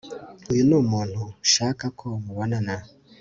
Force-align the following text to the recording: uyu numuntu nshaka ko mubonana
uyu 0.51 0.63
numuntu 0.69 1.21
nshaka 1.45 1.85
ko 1.99 2.07
mubonana 2.23 2.75